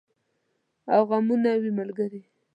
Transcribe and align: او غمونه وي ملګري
او 0.93 1.01
غمونه 1.09 1.51
وي 1.61 1.71
ملګري 1.79 2.21